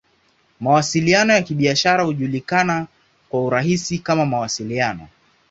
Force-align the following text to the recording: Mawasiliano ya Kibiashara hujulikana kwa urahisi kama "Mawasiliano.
Mawasiliano 0.59 1.33
ya 1.33 1.41
Kibiashara 1.41 2.03
hujulikana 2.03 2.87
kwa 3.29 3.45
urahisi 3.45 3.99
kama 3.99 4.25
"Mawasiliano. 4.25 5.07